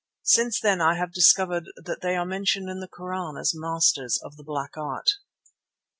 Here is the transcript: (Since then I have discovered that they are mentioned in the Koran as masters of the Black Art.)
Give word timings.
(Since 0.23 0.59
then 0.59 0.81
I 0.81 0.95
have 0.95 1.11
discovered 1.13 1.65
that 1.77 2.01
they 2.01 2.15
are 2.15 2.25
mentioned 2.25 2.67
in 2.67 2.79
the 2.79 2.87
Koran 2.87 3.37
as 3.37 3.53
masters 3.53 4.19
of 4.23 4.35
the 4.35 4.43
Black 4.43 4.75
Art.) 4.75 5.11